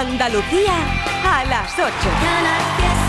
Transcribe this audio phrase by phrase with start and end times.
[0.00, 0.72] Andalucía
[1.26, 2.99] a las 8.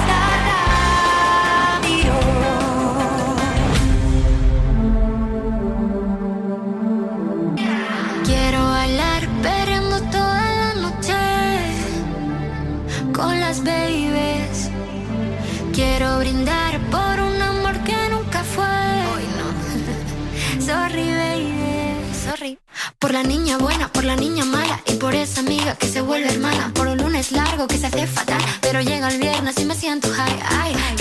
[23.12, 26.30] Por la niña buena, por la niña mala y por esa amiga que se vuelve
[26.30, 26.72] hermana.
[26.74, 30.08] Por un lunes largo que se hace fatal, pero llega el viernes y me siento
[30.10, 30.40] high.
[30.48, 31.01] Ay, que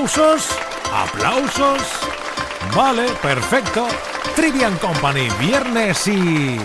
[0.00, 0.48] Aplausos.
[0.94, 1.82] Aplausos.
[2.74, 3.86] Vale, perfecto.
[4.34, 6.58] Trivian Company, viernes y...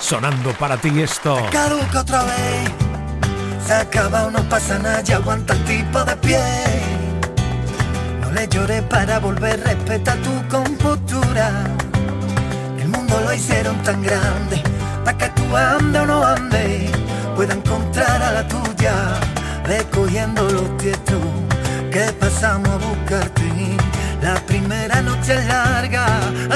[0.00, 1.36] Sonando para ti esto.
[1.52, 2.70] Caduca otra vez.
[3.66, 6.40] Se acaba o no pasa nada, ya aguanta el tipo de pie.
[8.22, 11.50] No le llores para volver, respeta tu compostura.
[12.80, 14.62] El mundo lo hicieron tan grande,
[15.04, 16.90] para que tú ande o no ande,
[17.36, 18.94] pueda encontrar a la tuya,
[19.66, 21.20] recogiendo los tietos
[21.92, 23.42] que pasamos a buscarte.
[24.22, 26.06] La primera noche es larga,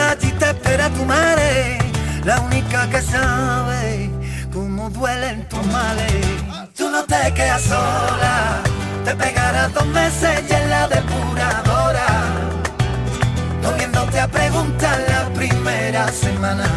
[0.08, 1.78] allí te espera tu madre,
[2.24, 4.10] la única que sabe
[4.52, 6.24] cómo duelen tus males.
[6.74, 8.62] Tú no te quedas sola,
[9.04, 12.06] te pegarás dos meses y en la depuradora,
[13.62, 16.68] volviéndote a preguntar la primera semana.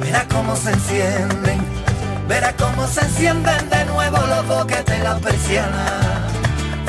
[0.00, 1.60] Verás cómo se encienden,
[2.28, 6.05] verás cómo se encienden de nuevo los boquetes de la persiana.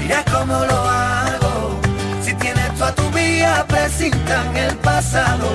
[0.07, 1.81] Dirás cómo lo hago,
[2.23, 5.49] si tienes tú a tu vía, presintan el pasado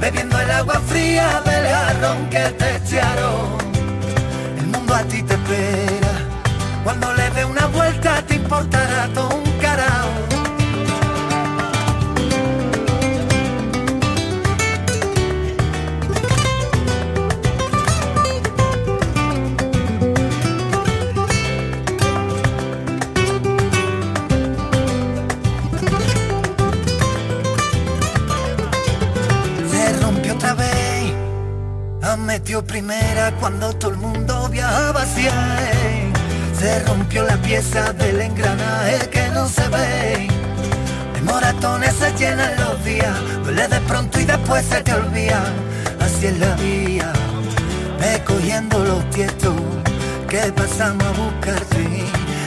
[0.00, 3.58] bebiendo el agua fría del jarrón que te echaron.
[4.60, 6.12] El mundo a ti te espera,
[6.84, 9.25] cuando le dé una vuelta te importará todo
[37.46, 40.28] rompió la pieza del engranaje que no se ve.
[41.14, 45.44] De moratones se llenan los días, duele de pronto y después se te olvida.
[46.00, 47.12] Así es la vida,
[48.00, 49.54] ve cogiendo los tietos
[50.28, 52.04] que pasamos a buscarte.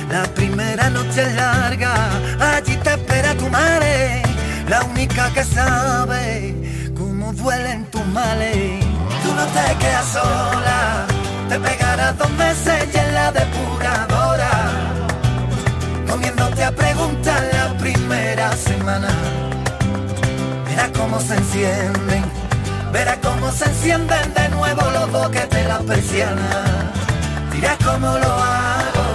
[0.10, 1.94] La primera noche es larga,
[2.40, 4.24] allí te espera tu madre,
[4.68, 6.56] la única que sabe
[6.98, 8.84] cómo duelen tus males.
[9.24, 11.06] Tú no te quedas sola,
[11.48, 13.29] te pegarás dos meses y en la
[18.90, 19.10] semana.
[20.66, 22.24] Verás cómo se encienden,
[22.92, 26.92] verás cómo se encienden de nuevo los boquetes de la persiana.
[27.52, 29.08] Dirás cómo lo hago,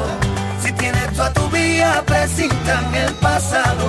[0.62, 3.86] si tienes tú a tu vía, presintan el pasado,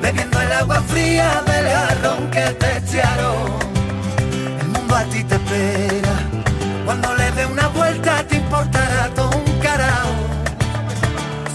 [0.00, 3.36] bebiendo el agua fría del jarrón que te echaron.
[4.60, 6.16] El mundo a ti te espera,
[6.84, 10.14] cuando le dé una vuelta te importará todo un carajo.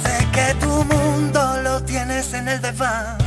[0.04, 1.61] Sé que tu mundo
[1.92, 3.18] tienes en el desván,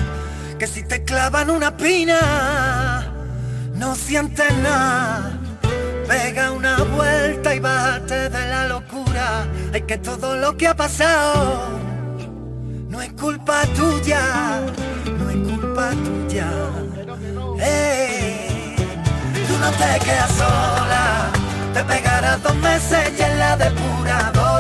[0.58, 3.12] que si te clavan una pina,
[3.74, 5.38] no sientes nada.
[6.08, 9.46] Pega una vuelta y bájate de la locura.
[9.74, 11.78] Hay que todo lo que ha pasado
[12.88, 14.22] no es culpa tuya,
[15.18, 16.48] no es culpa tuya.
[17.60, 18.76] Eh,
[19.46, 21.30] tú no te quedas sola,
[21.74, 24.53] te pegarás dos meses y en la depuradora.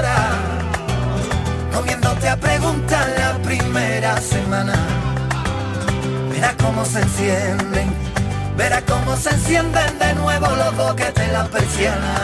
[1.74, 4.74] Comiéndote a preguntar la primera semana.
[6.30, 7.92] Verás cómo se encienden,
[8.56, 12.14] verás cómo se encienden de nuevo los dos que te la persiana.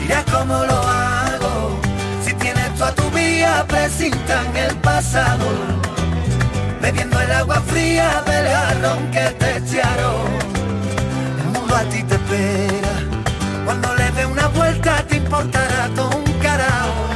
[0.00, 1.80] Dirás cómo lo hago,
[2.24, 5.46] si tienes tú a tu vida presinta en el pasado.
[6.80, 10.30] Bebiendo el agua fría del jarrón que te echaron.
[11.40, 12.94] El mundo a ti te espera,
[13.66, 17.15] cuando le dé una vuelta te importará todo un carajo.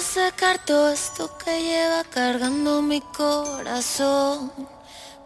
[0.13, 4.51] Sacar todo esto que lleva cargando mi corazón.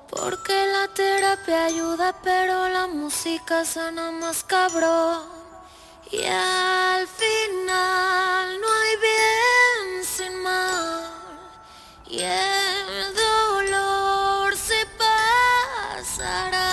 [0.07, 5.23] Porque la terapia ayuda, pero la música sana más cabrón.
[6.11, 11.09] Y al final no hay bien sin mal.
[12.05, 16.64] Y el dolor se pasará.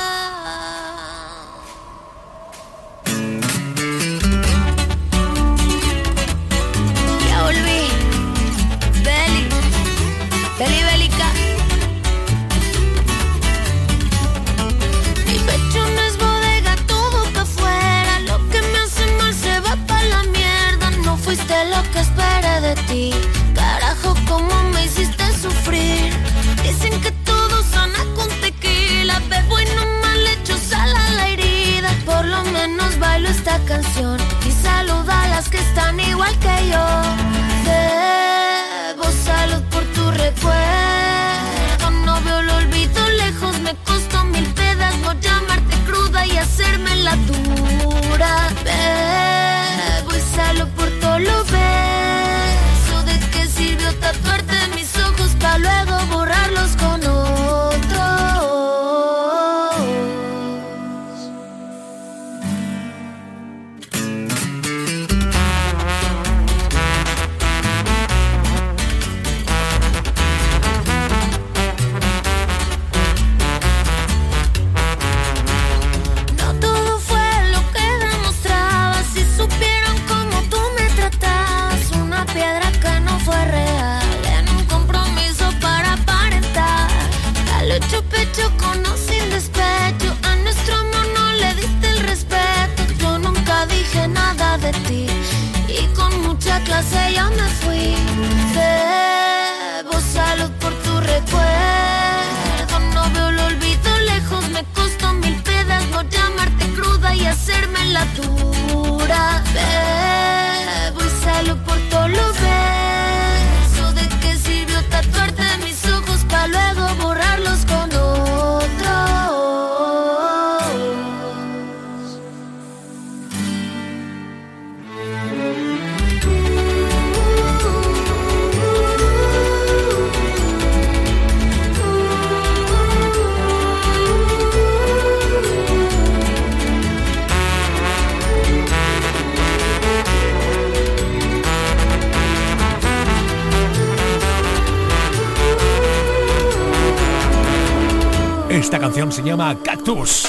[148.92, 150.26] se llama Cactus.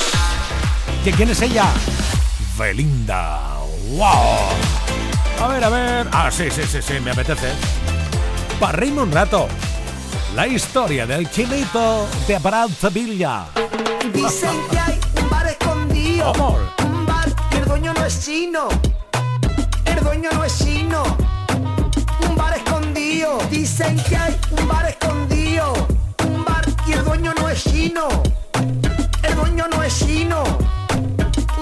[1.04, 1.66] ¿De quién es ella?
[2.58, 3.58] Belinda.
[3.90, 4.08] ¡Wow!
[5.42, 6.08] A ver, a ver.
[6.14, 7.50] Ah, sí, sí, sí, sí, me apetece.
[8.62, 9.50] Para un rato.
[10.34, 13.48] La historia del chilito de Abranza Villa.
[14.14, 16.34] Dicen que hay un bar escondido.
[16.34, 16.62] Amor.
[16.86, 18.70] Un bar que el dueño no es chino.
[19.84, 21.04] El dueño no es chino.
[22.30, 23.40] Un bar escondido.
[23.52, 25.74] Dicen que hay un bar escondido.
[26.26, 28.33] Un bar que el dueño no es chino
[29.84, 30.44] el dueño no es chino,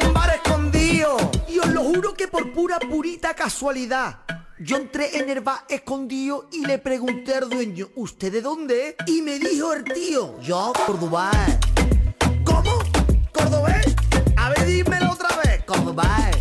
[0.06, 1.18] un bar escondido.
[1.48, 4.20] Y os lo juro que por pura purita casualidad.
[4.60, 8.96] Yo entré en el bar escondido y le pregunté al dueño, ¿usted de dónde?
[9.08, 11.32] Y me dijo el tío, yo, Córdoba.
[12.44, 12.72] ¿Cómo?
[13.32, 13.96] ¿Cordobés?
[14.38, 15.64] A ver, dímelo otra vez.
[15.66, 16.41] Cordobés.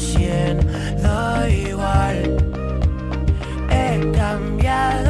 [0.00, 0.64] 100,
[1.02, 2.36] da igual.
[3.68, 5.09] He cambiado.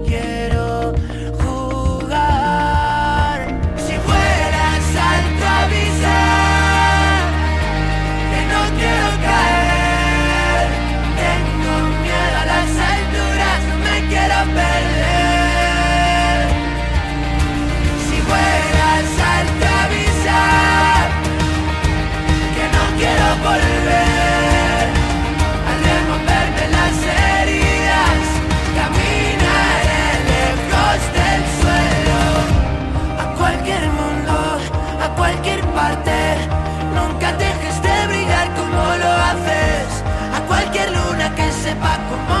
[41.71, 42.40] luna que sepa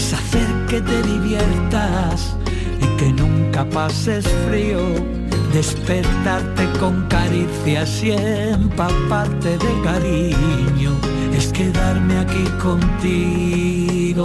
[0.00, 2.34] es hacer que te diviertas
[2.80, 4.80] y que nunca pases frío,
[5.52, 10.92] despertarte con caricias y empaparte de cariño,
[11.36, 14.24] es quedarme aquí contigo.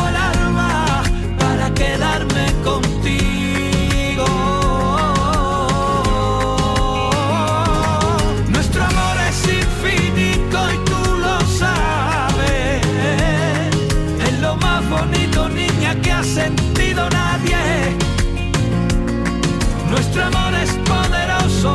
[20.13, 21.73] Nuestro amor es poderoso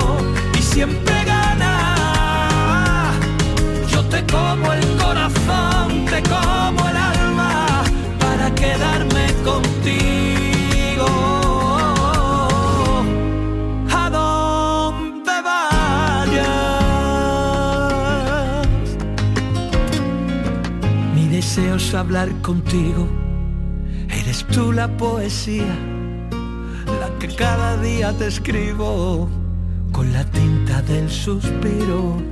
[0.58, 3.14] y siempre gana.
[3.88, 7.82] Yo te como el corazón, te como el alma
[8.20, 11.06] para quedarme contigo.
[13.90, 16.76] A donde vayas.
[21.14, 23.08] Mi deseo es hablar contigo.
[24.10, 25.95] Eres tú la poesía
[27.18, 29.28] que cada día te escribo
[29.92, 32.22] con la tinta del suspiro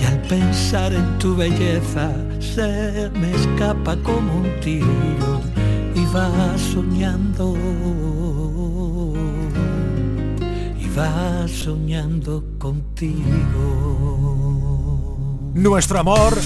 [0.00, 5.40] y al pensar en tu belleza se me escapa como un tiro
[5.94, 7.56] y va soñando
[10.78, 13.96] y va soñando contigo.
[15.54, 16.38] Nuestro amor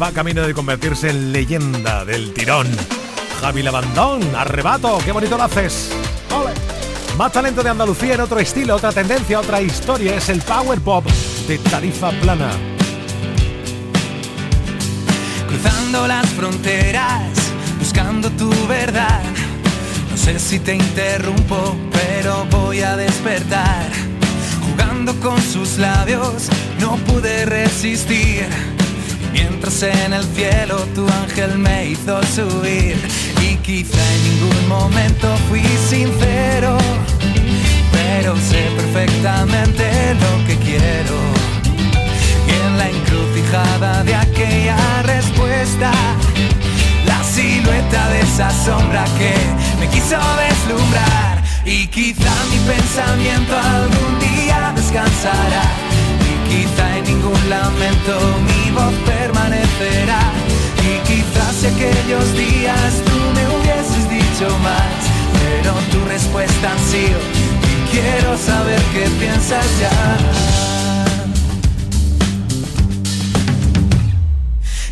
[0.00, 2.66] va camino de convertirse en leyenda del tirón.
[3.40, 5.99] Javi Labandón, arrebato, qué bonito lo haces.
[7.20, 10.16] Más talento de Andalucía en otro estilo, otra tendencia, otra historia.
[10.16, 11.04] Es el Power Pop
[11.46, 12.48] de Tarifa Plana.
[15.46, 17.28] Cruzando las fronteras,
[17.78, 19.20] buscando tu verdad.
[20.10, 23.90] No sé si te interrumpo, pero voy a despertar.
[24.70, 28.46] Jugando con sus labios, no pude resistir.
[29.30, 32.96] Mientras en el cielo tu ángel me hizo subir.
[33.42, 36.76] Y quizá en ningún momento fui sincero,
[37.92, 41.16] pero sé perfectamente lo que quiero.
[42.46, 45.90] Y en la encrucijada de aquella respuesta,
[47.06, 49.34] la silueta de esa sombra que
[49.78, 51.42] me quiso deslumbrar.
[51.64, 55.62] Y quizá mi pensamiento algún día descansará.
[56.20, 60.49] Y quizá en ningún lamento mi voz permanecerá.
[60.82, 65.00] Y quizás si aquellos días tú me hubieses dicho más,
[65.40, 67.18] pero tu respuesta ha sido
[67.68, 70.16] y quiero saber qué piensas ya.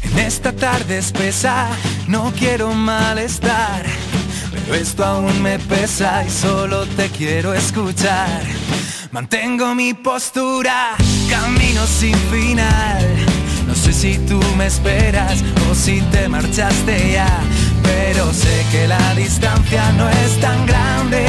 [0.03, 1.69] En esta tarde espesa
[2.07, 3.85] no quiero malestar,
[4.51, 8.43] pero esto aún me pesa y solo te quiero escuchar.
[9.11, 10.95] Mantengo mi postura,
[11.31, 13.18] camino sin final.
[13.89, 17.41] Sé si tú me esperas o si te marchaste ya,
[17.83, 21.25] pero sé que la distancia no es tan grande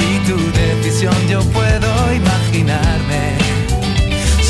[0.00, 3.36] y tu decisión yo puedo imaginarme.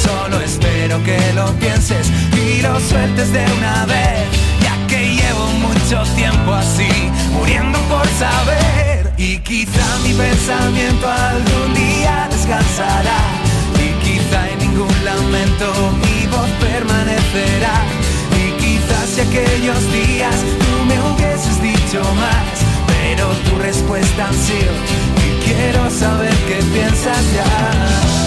[0.04, 4.22] Solo espero que lo pienses y lo sueltes de una vez,
[4.62, 9.12] ya que llevo mucho tiempo así, muriendo por saber.
[9.18, 13.18] Y quizá mi pensamiento algún día descansará,
[14.74, 17.84] ningún lamento mi voz permanecerá.
[18.37, 24.72] Y quizás si aquellos días tú me hubieses dicho más, pero tu respuesta ha sido,
[25.24, 28.23] y quiero saber qué piensas ya.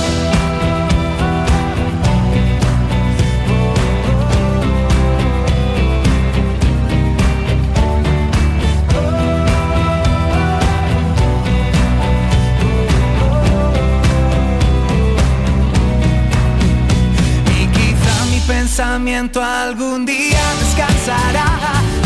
[18.77, 21.59] Pensamiento algún día descansará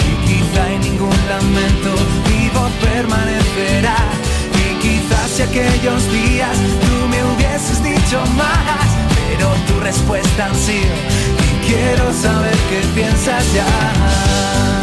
[0.08, 1.94] Y quizá en ningún lamento
[2.30, 3.98] mi voz permanecerá.
[4.56, 10.96] Y quizás si aquellos días tú me hubieses dicho más Pero tu respuesta ha sido
[11.46, 14.81] Y quiero saber qué piensas ya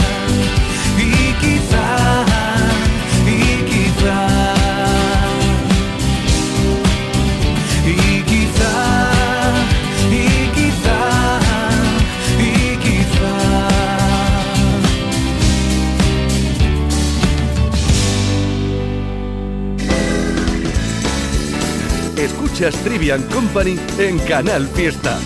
[22.58, 25.16] Escuchas Trivian Company en Canal Fiesta.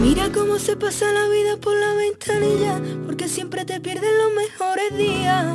[0.00, 4.96] Mira cómo se pasa la vida por la ventanilla, porque siempre te pierden los mejores
[4.96, 5.46] días.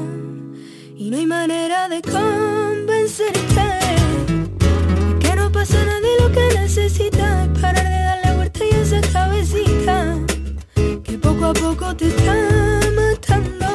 [0.98, 3.62] Y no hay manera de convencerte
[5.22, 9.00] que no pasa nada y lo que necesitas es parar de darle vuelta y esa
[9.13, 10.17] cabecita
[11.02, 12.36] que poco a poco te está
[12.93, 13.67] matando.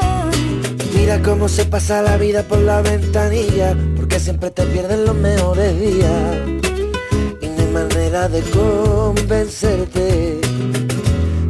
[0.94, 5.80] Mira cómo se pasa la vida por la ventanilla, porque siempre te pierden los mejores
[5.80, 6.67] días.
[7.78, 10.40] Manera de convencerte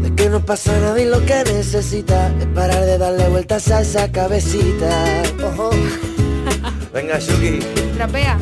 [0.03, 3.81] de que no pasa nada y lo que necesitas es parar de darle vueltas a
[3.81, 5.23] esa cabecita.
[6.93, 7.61] Venga, Shuki.
[7.97, 8.38] Trapea.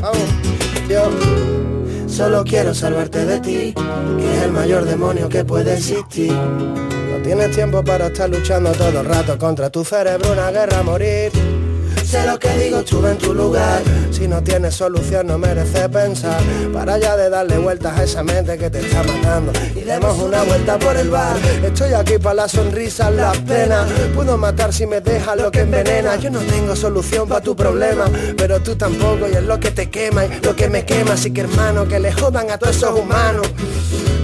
[0.88, 1.10] Yo
[2.08, 3.72] solo quiero salvarte de ti,
[4.18, 6.32] que es el mayor demonio que puede existir.
[6.32, 10.82] No tienes tiempo para estar luchando todo el rato contra tu cerebro, una guerra a
[10.82, 11.30] morir.
[12.06, 13.82] Sé lo que digo, estuve en tu lugar.
[14.12, 16.40] Si no tienes solución no merece pensar.
[16.72, 19.50] Para ya de darle vueltas a esa mente que te está matando.
[19.74, 21.36] Y demos una vuelta por el bar.
[21.64, 23.90] Estoy aquí para las sonrisas, las penas.
[24.14, 26.14] Puedo matar si me dejas lo que envenena.
[26.14, 28.04] Yo no tengo solución para tu problema,
[28.36, 31.14] pero tú tampoco y es lo que te quema y lo que me quema.
[31.14, 33.48] Así que hermano, que le jodan a todos esos humanos.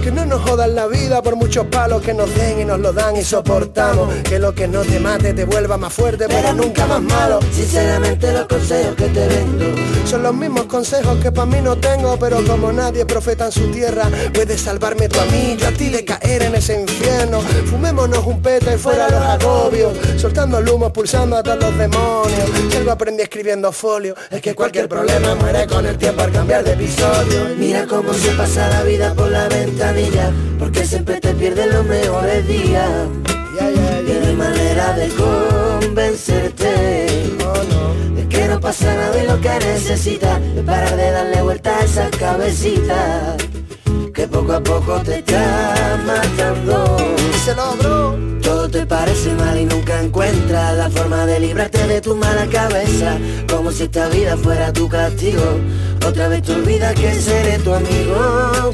[0.03, 2.91] Que no nos jodan la vida por muchos palos que nos den y nos lo
[2.91, 4.13] dan y soportamos.
[4.23, 7.39] Que lo que no te mate te vuelva más fuerte, pero, nunca más malo.
[7.53, 9.65] Sinceramente los consejos que te vendo
[10.05, 13.71] son los mismos consejos que para mí no tengo, pero como nadie profeta en su
[13.71, 17.39] tierra, puedes salvarme tú a mí, yo a ti de caer en ese infierno.
[17.71, 22.49] Fumémonos un peta y fuera los agobios, soltando el humo, pulsando a todos los demonios.
[22.69, 26.63] Si algo aprendí escribiendo folio, es que cualquier problema muere con el tiempo al cambiar
[26.63, 27.55] de episodio.
[27.57, 29.47] Mira cómo se pasa la vida por la
[30.57, 32.89] porque siempre te pierden los mejores días.
[34.07, 36.65] Y no hay manera de convencerte
[38.15, 41.83] de que no pasa nada y lo que necesitas es parar de darle vuelta a
[41.83, 43.37] esa cabecita
[44.13, 46.97] que poco a poco te está matando.
[47.45, 48.17] Se logró.
[48.41, 53.17] Todo te parece mal y nunca encuentras la forma de librarte de tu mala cabeza,
[53.49, 55.59] como si esta vida fuera tu castigo.
[56.05, 58.73] Otra vez te olvidas que seré tu amigo,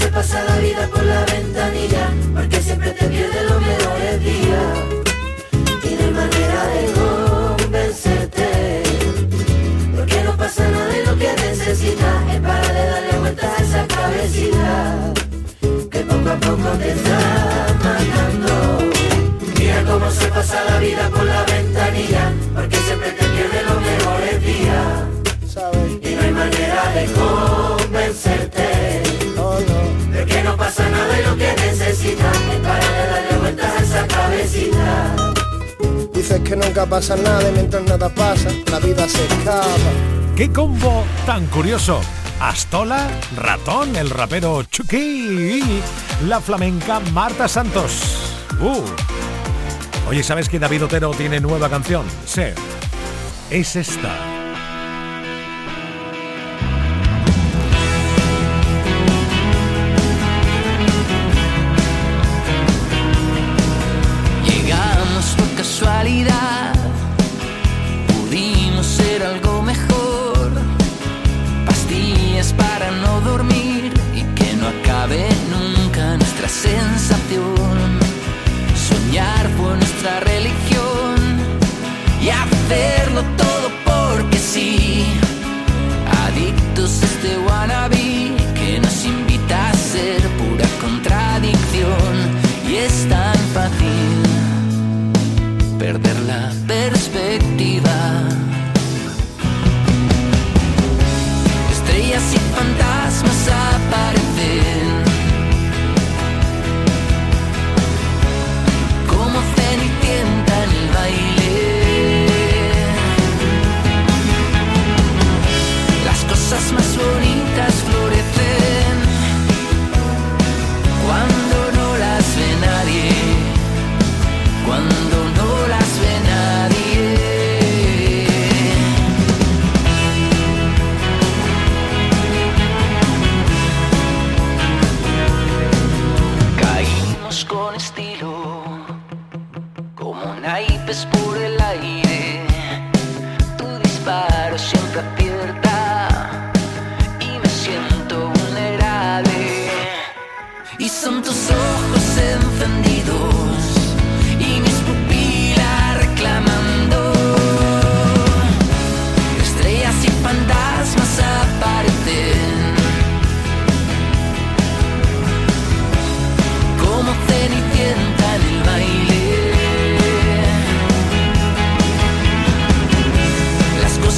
[0.00, 4.76] Se pasa la vida por la ventanilla, porque siempre te pierden los mejores días.
[5.84, 8.82] Y no hay manera de convencerte,
[9.94, 13.86] porque no pasa nada y lo que necesitas es para de darle vueltas a esa
[13.86, 15.12] cabecita,
[15.90, 17.20] que poco a poco te está
[17.84, 18.54] matando.
[19.58, 24.42] Mira cómo se pasa la vida por la ventanilla, porque siempre te pierden los mejores
[24.42, 24.86] días.
[26.02, 29.09] Y no hay manera de convencerte
[31.70, 35.16] lo que para de darle vueltas a esa cabecita.
[36.12, 39.68] Dices que nunca pasa nada y mientras nada pasa, la vida se escapa.
[40.36, 42.00] ¡Qué combo tan curioso!
[42.40, 45.82] Astola, Ratón, el rapero Chucky y
[46.26, 48.46] la flamenca Marta Santos.
[48.60, 48.82] ¡Uh!
[50.08, 52.04] Oye, ¿sabes que David Otero tiene nueva canción?
[52.26, 52.44] Sí.
[53.50, 54.39] Es esta.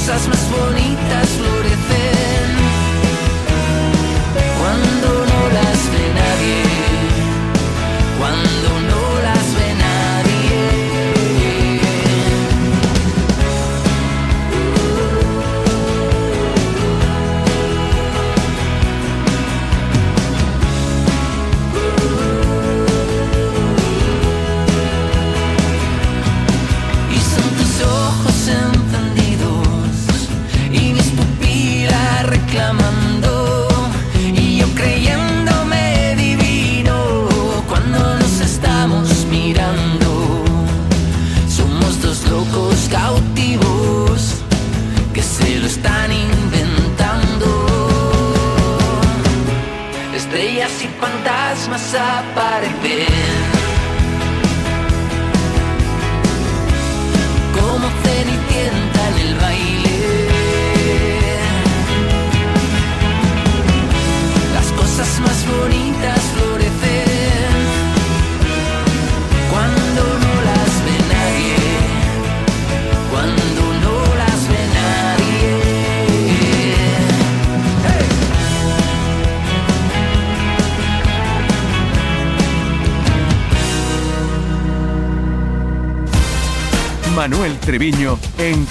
[0.05, 1.92] Manuel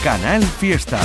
[0.03, 0.99] Canal Fiesta.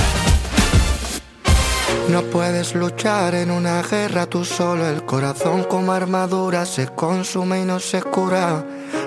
[2.08, 7.64] No puedes luchar en una guerra tú solo, el corazón como armadura se consume y
[7.64, 8.64] no se cura.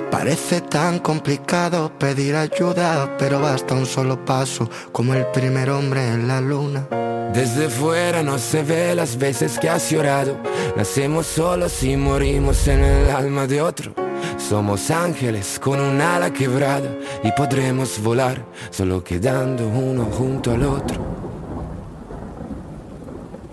[0.10, 6.26] Parece tan complicado pedir ayuda, pero basta un solo paso, como el primer hombre en
[6.26, 6.88] la luna.
[7.34, 10.38] Desde fuera no se ve las veces que has llorado.
[10.78, 14.11] Nacemos solos y morimos en el alma de otro.
[14.52, 16.90] Somos ángeles con un ala quebrada
[17.24, 21.00] y podremos volar solo quedando uno junto al otro.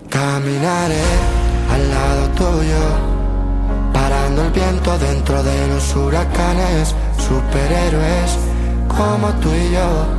[0.09, 1.01] Caminaré
[1.71, 2.83] al lado tuyo,
[3.93, 8.37] parando el viento dentro de los huracanes, superhéroes
[8.89, 10.18] como tú y yo.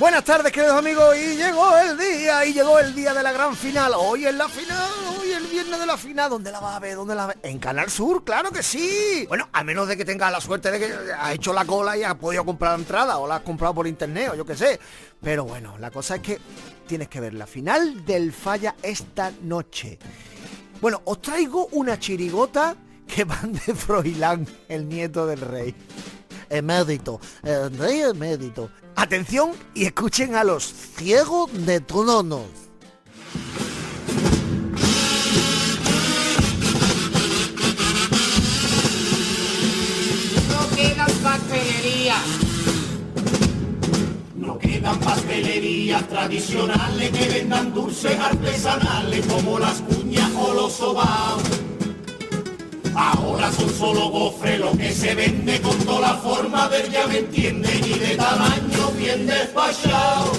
[0.00, 3.54] Buenas tardes, queridos amigos, y llegó el día, y llegó el día de la gran
[3.54, 3.92] final.
[3.94, 6.30] Hoy es la final, hoy es el viernes de la final.
[6.30, 6.96] ¿Dónde la vas a ver?
[6.96, 9.26] ¿Dónde la vas En Canal Sur, claro que sí.
[9.28, 12.02] Bueno, a menos de que tengas la suerte de que has hecho la cola y
[12.02, 14.80] has podido comprar la entrada, o la has comprado por internet, o yo qué sé.
[15.20, 16.40] Pero bueno, la cosa es que
[16.86, 19.98] tienes que ver la final del Falla esta noche.
[20.80, 22.74] Bueno, os traigo una chirigota
[23.06, 25.74] que van de Froilán, el nieto del rey.
[26.50, 28.70] Emérito, el rey emérito.
[28.96, 32.42] Atención y escuchen a los ciegos de tronos.
[40.48, 42.24] No quedan pastelerías.
[44.34, 51.59] No quedan pastelerías tradicionales que vendan dulces artesanales como las cuñas o los sobaos.
[53.02, 57.20] Ahora son solo gofres lo que se vende con toda la forma del ya me
[57.20, 60.32] entienden y de tamaño bien despachado.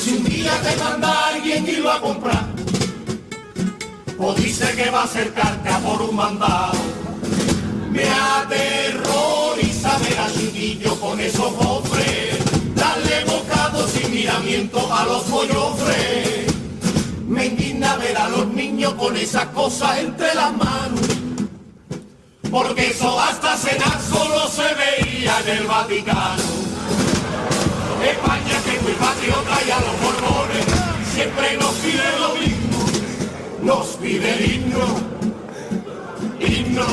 [0.00, 2.46] Si un día te manda alguien y lo a comprar,
[4.16, 6.78] o dice que va a ser carga por un mandado.
[7.90, 12.38] Me aterroriza ver a chiquillo con esos cofres,
[12.74, 16.54] darle bocado sin miramiento a los mollofres.
[17.26, 21.17] Me indigna ver a los niños con esas cosas entre las manos.
[22.50, 26.42] Porque eso hasta cenar solo se veía en el Vaticano.
[28.02, 30.64] España que es muy patriota y a los borbones
[31.12, 32.78] siempre nos pide lo mismo.
[33.62, 34.86] Nos pide el himno.
[36.40, 36.86] Himno.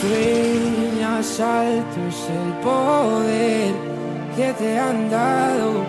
[0.00, 3.74] Sueñas alto es el poder
[4.36, 5.84] que te han dado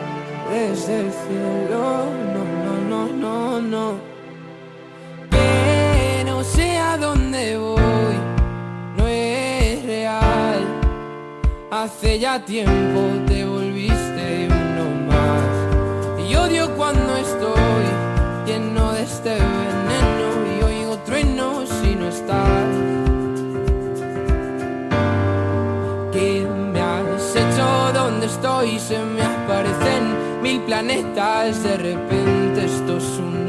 [0.52, 2.06] desde el cielo.
[2.34, 2.43] No,
[2.94, 3.86] no, no, no.
[5.32, 8.16] Que no sé a dónde voy,
[8.98, 10.62] no es real.
[11.72, 16.30] Hace ya tiempo te volviste uno más.
[16.30, 17.86] Y odio cuando estoy
[18.46, 22.72] lleno de este veneno y oigo truenos si no estás.
[26.12, 27.68] ¿Qué me has hecho?
[27.94, 28.80] ¿Dónde estoy?
[28.80, 30.04] Se me aparecen
[30.44, 31.64] mil planetas.
[31.64, 32.43] De repente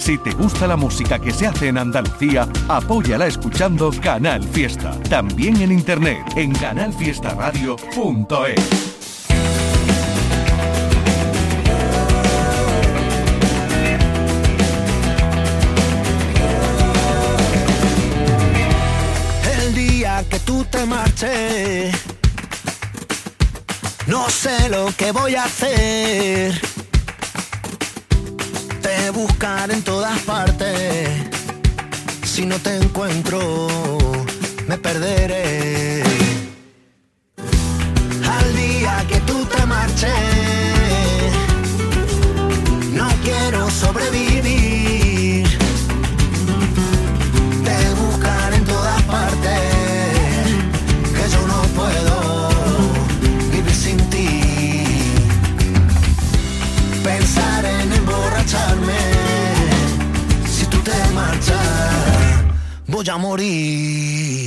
[0.00, 4.98] Si te gusta la música que se hace en Andalucía, apóyala escuchando Canal Fiesta.
[5.10, 8.90] También en internet en canalfiestaradio.es.
[20.28, 21.94] que tú te marches.
[24.06, 26.79] No sé lo que voy a hacer
[29.20, 31.08] buscar en todas partes.
[32.24, 33.68] Si no te encuentro,
[34.66, 36.02] me perderé.
[38.36, 40.29] Al día que tú te marches
[63.00, 64.39] voy a morir.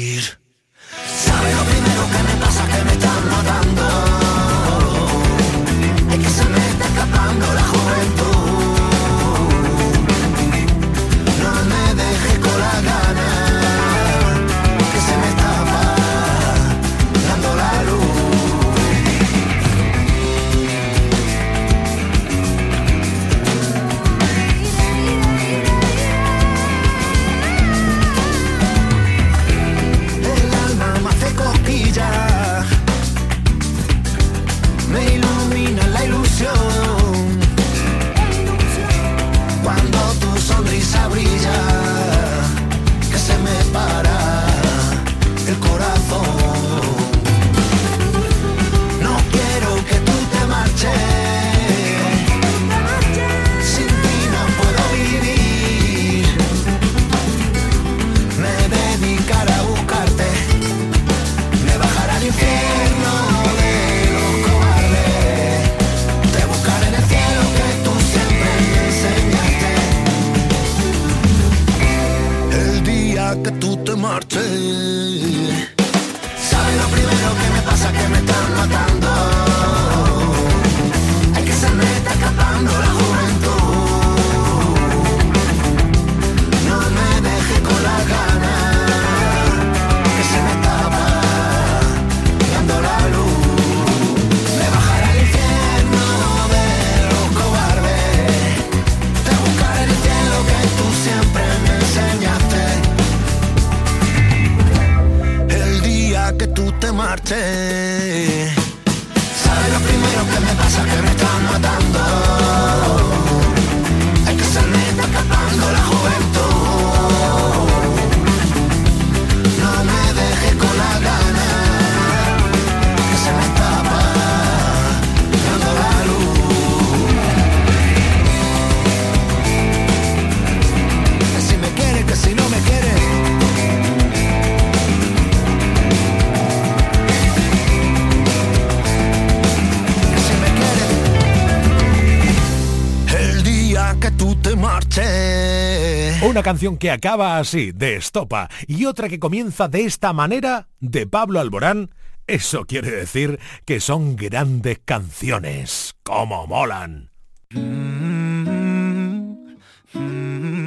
[146.34, 151.06] Una canción que acaba así, de estopa, y otra que comienza de esta manera, de
[151.06, 151.92] Pablo Alborán,
[152.26, 155.94] eso quiere decir que son grandes canciones.
[156.02, 157.12] ¡Cómo molan!
[157.52, 159.58] Mm, mm,
[159.94, 160.63] mm.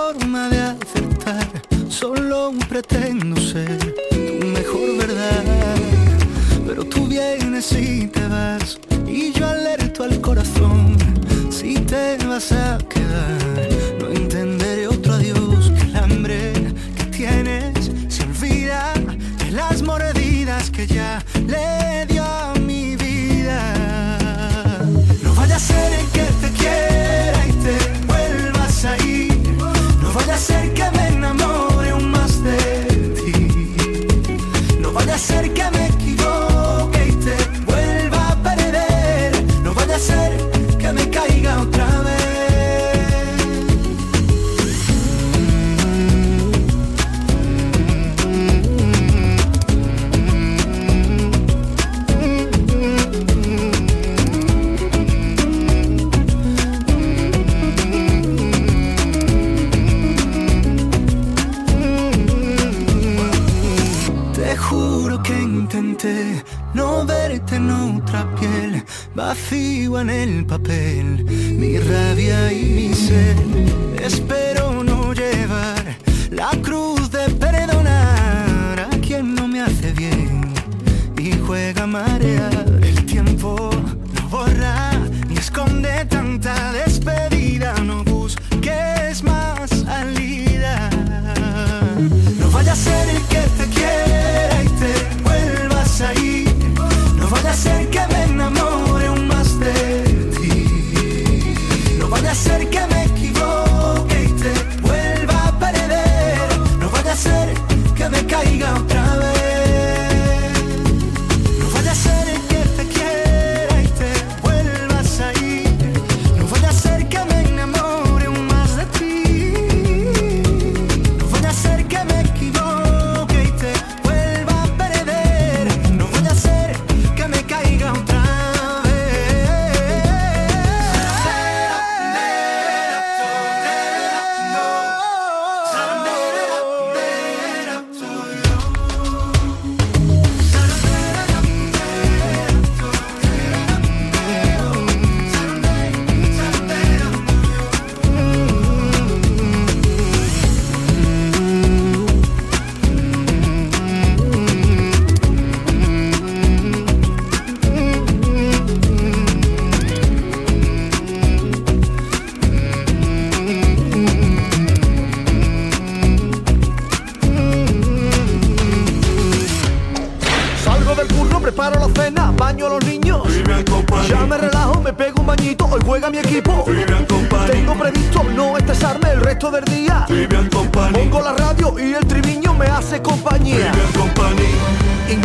[0.00, 1.48] forma de acertar,
[1.88, 3.78] solo pretendo ser
[4.10, 5.44] tu mejor verdad.
[6.66, 10.96] Pero tú vienes y te vas, y yo alerto al corazón,
[11.50, 13.68] si te vas a quedar,
[14.00, 16.52] no entenderé otro adiós que el hambre
[16.96, 18.94] que tienes se olvida
[19.44, 22.09] de las mordidas que ya le
[69.50, 72.99] vacío en el papel, mi rabia y mi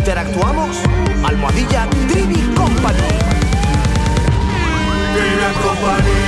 [0.06, 0.76] Interactuamos,
[1.24, 3.08] almohadilla Trivi Company.
[5.14, 6.18] Trivian Company.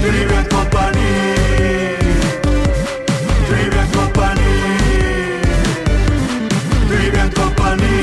[0.00, 1.10] Trivian Company.
[3.48, 4.52] Trivian Company.
[6.86, 7.94] Trivian Company.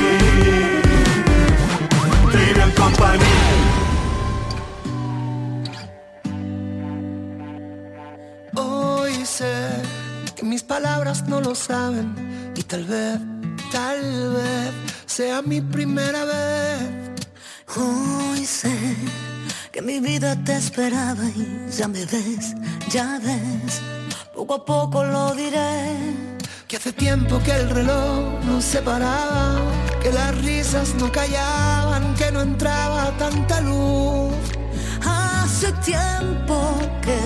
[2.32, 3.34] Trivian Company.
[8.54, 9.56] Hoy sé
[10.34, 13.18] que mis palabras no lo saben y tal vez,
[13.76, 14.72] tal vez
[15.04, 16.80] sea mi primera vez.
[17.76, 18.74] Hoy sé
[19.70, 21.46] que mi vida te esperaba y
[21.78, 22.54] ya me ves,
[22.88, 23.72] ya ves,
[24.34, 25.76] poco a poco lo diré.
[26.66, 29.60] Que hace tiempo que el reloj nos separaba,
[30.02, 34.34] que las risas no callaban, que no entraba tanta luz.
[35.04, 36.56] Hace tiempo
[37.04, 37.20] que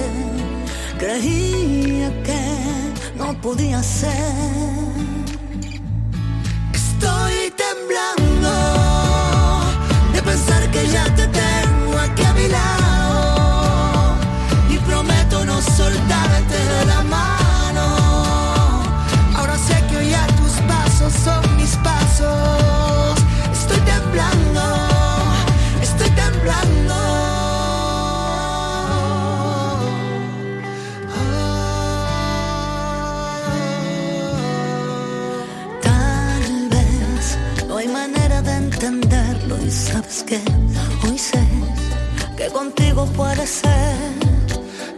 [0.98, 2.42] creía que
[3.16, 5.20] no podía ser.
[7.01, 8.53] Estoy temblando
[10.12, 14.16] de pensar que ya te tengo aquí a mi lado
[14.68, 17.86] y prometo no soltarte de la mano.
[19.34, 21.49] Ahora sé que hoy a tus pasos son
[39.71, 40.41] sabes que
[41.07, 41.39] hoy sé
[42.37, 43.97] que contigo puede ser.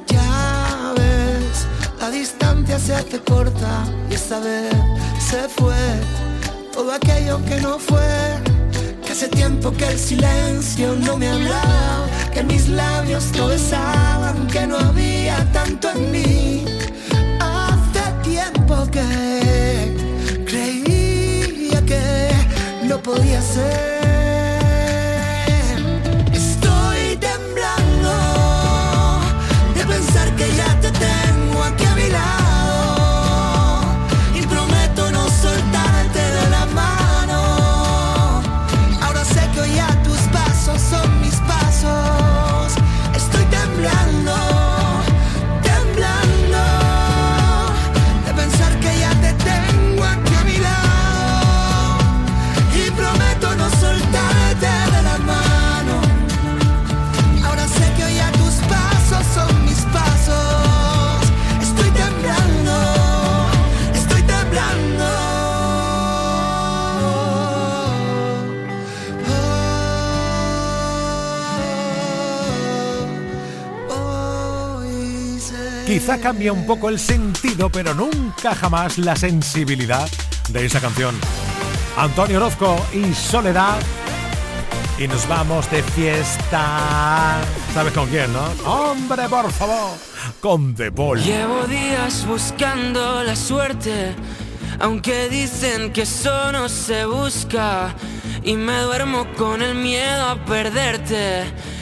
[0.06, 1.66] Ya ves,
[2.00, 4.72] la distancia se hace corta y esta vez
[5.18, 5.74] se fue
[6.72, 8.00] todo aquello que no fue.
[9.04, 13.81] Que hace tiempo que el silencio no me hablaba, que mis labios no besaban,
[76.04, 80.08] Cambia un poco el sentido, pero nunca jamás la sensibilidad
[80.48, 81.14] de esa canción.
[81.96, 83.78] Antonio Orozco y Soledad
[84.98, 87.40] y nos vamos de fiesta.
[87.72, 88.44] ¿Sabes con quién, no?
[88.66, 89.96] Hombre, por favor,
[90.40, 91.22] con The Ball.
[91.22, 94.14] Llevo días buscando la suerte,
[94.80, 97.94] aunque dicen que eso no se busca.
[98.42, 101.44] Y me duermo con el miedo a perderte.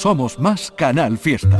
[0.00, 1.58] Somos más Canal Fiesta.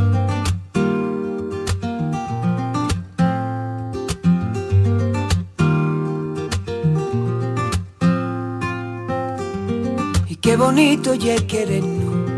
[10.26, 12.30] Y qué bonito ya es querernos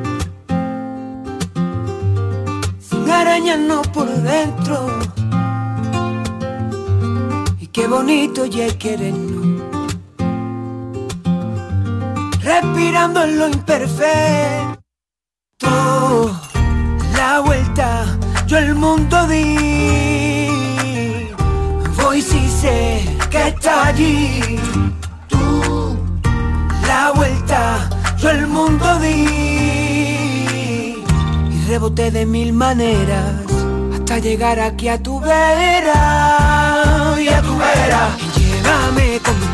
[2.80, 4.88] Sin arañarnos por dentro.
[7.60, 9.62] Y qué bonito ya es querernos
[12.42, 14.71] Respirando en lo imperfecto
[32.80, 38.16] hasta llegar aquí a tu vera y a tu vera.
[38.18, 39.51] Y llévame contigo,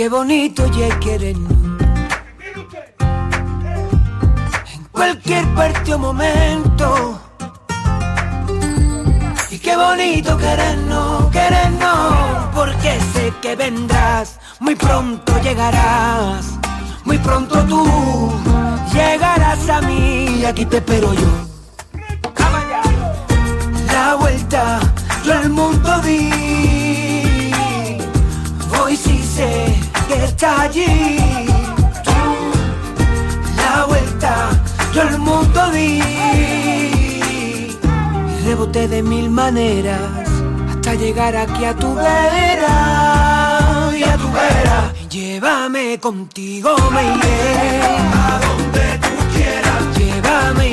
[0.00, 0.92] Qué bonito y hay.
[4.72, 7.20] En cualquier parte o momento.
[9.50, 12.14] Y qué bonito querernos, querernos.
[12.54, 16.46] Porque sé que vendrás, muy pronto llegarás.
[17.04, 18.32] Muy pronto tú
[18.94, 21.28] llegarás a mí y aquí te espero yo.
[23.92, 24.80] La vuelta
[25.26, 27.52] yo al mundo di.
[28.70, 31.18] Voy si sé que está allí.
[32.04, 32.20] Tú,
[33.56, 34.32] la vuelta,
[34.94, 36.02] yo el mundo di.
[38.32, 40.00] Y reboté de mil maneras
[40.70, 42.76] hasta llegar aquí a tu vera
[43.96, 44.92] y a tu vera.
[45.08, 47.82] Llévame contigo, me iré
[48.24, 49.82] a donde tú quieras.
[49.98, 50.66] Llévame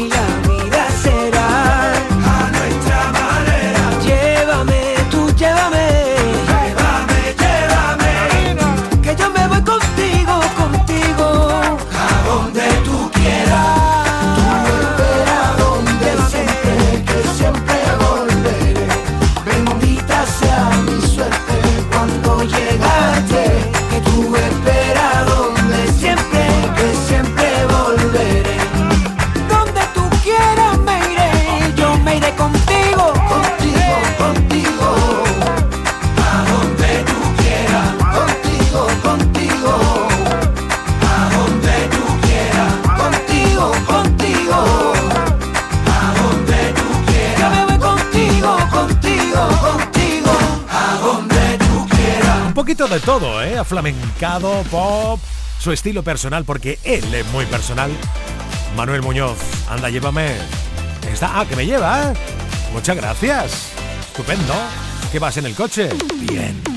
[52.68, 53.64] poquito de todo, ¿eh?
[53.64, 55.22] Flamencado, pop,
[55.58, 57.90] su estilo personal, porque él es muy personal.
[58.76, 59.38] Manuel Muñoz,
[59.70, 60.36] anda, llévame.
[61.10, 62.14] Está, ah, que me lleva, ¿eh?
[62.74, 63.72] Muchas gracias.
[64.10, 64.54] Estupendo.
[65.14, 65.92] ¿Qué vas en el coche?
[66.30, 66.77] Bien.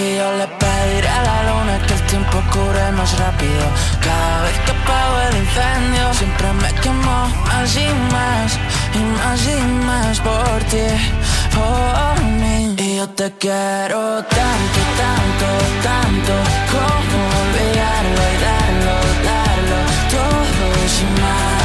[0.00, 3.64] Y yo le pediré a la luna que el tiempo cure más rápido.
[4.00, 7.18] Cada vez que apago el incendio, siempre me quemo
[7.48, 8.48] más y más,
[8.94, 10.86] y más y más por ti,
[11.56, 12.76] por mí.
[12.78, 15.48] Y yo te quiero tanto, tanto,
[15.88, 16.34] tanto,
[16.72, 18.94] como olvidarlo y darlo,
[19.28, 19.78] darlo,
[20.12, 21.57] todo sin más.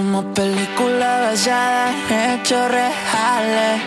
[0.00, 3.82] Como película basada en hechos reales,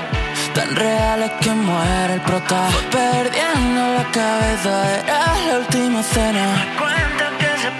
[0.53, 2.69] tan reales que muere el prota.
[2.91, 6.45] Perdiendo la cabeza, era la última cena.
[6.77, 7.71] Cuenta que se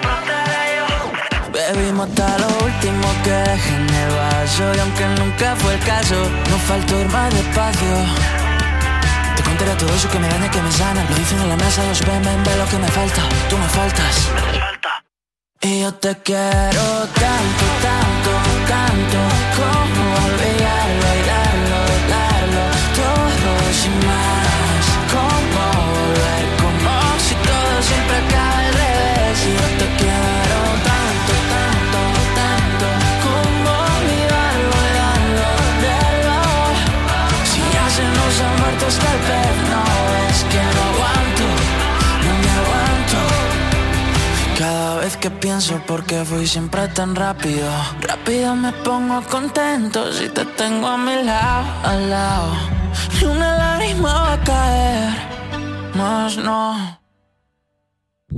[0.77, 1.51] yo.
[1.51, 4.63] Bebimos hasta lo último que dejé en el vaso.
[4.77, 6.15] Y aunque nunca fue el caso,
[6.49, 7.95] no faltó ir más despacio.
[9.36, 11.05] Te contaré todo eso que me daña, que me sana.
[11.07, 13.21] Lo dicen en la mesa, los ven, ven, ve lo que me falta.
[13.47, 14.15] Tú me faltas.
[15.65, 16.84] Y yo te quiero
[17.15, 18.03] tanto, tanto,
[18.74, 19.19] tanto
[19.59, 21.80] Como olvidarlo y darlo,
[22.15, 22.65] darlo
[22.99, 23.51] Todo
[23.82, 24.84] sin más.
[25.13, 25.63] Como
[25.95, 26.93] volver, como
[27.26, 30.59] si todo siempre acaba al revés yo te quiero
[30.89, 31.99] tanto, tanto,
[32.39, 32.88] tanto
[33.26, 35.49] Como olvidarlo y darlo,
[35.88, 36.39] darlo
[37.51, 39.53] Si ya se nos ha muerto hasta el
[45.24, 47.69] que pienso por qué fui siempre tan rápido.
[48.01, 52.51] Rápido me pongo contento si te tengo a mi lado, al lado.
[53.21, 55.13] Ni una lágrima va a caer,
[55.95, 56.99] más no.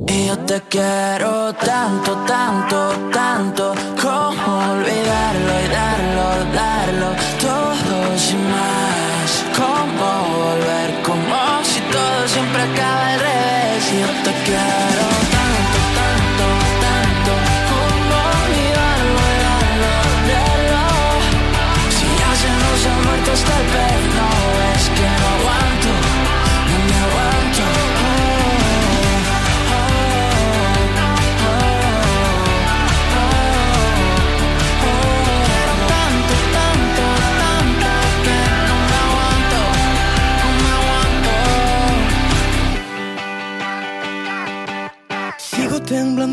[0.08, 2.78] Y yo te quiero tanto, tanto,
[3.12, 3.74] tanto.
[4.00, 7.10] Como olvidarlo y darlo, darlo
[7.42, 10.08] Todo sin más Como
[10.38, 13.84] volver, como si todo siempre acaba al revés.
[13.92, 15.15] Y yo te quiero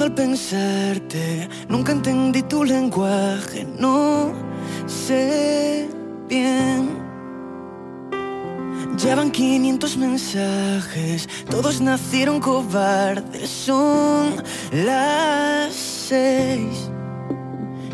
[0.03, 4.33] al pensarte, nunca entendí tu lenguaje, no
[4.87, 5.89] sé
[6.29, 6.91] bien.
[8.99, 14.43] Llevan 500 mensajes, todos nacieron cobardes, son
[14.73, 16.91] las seis.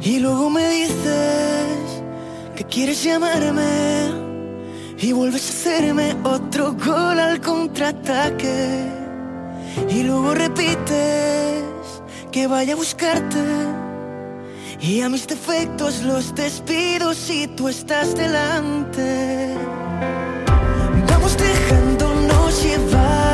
[0.03, 2.03] Y luego me dices
[2.57, 4.11] que quieres llamarme
[4.99, 8.87] y vuelves a hacerme otro gol al contraataque.
[9.91, 11.68] Y luego repites
[12.31, 13.39] que vaya a buscarte.
[14.81, 19.55] Y a mis defectos los despido si tú estás delante.
[21.09, 23.28] Vamos dejándonos llevar.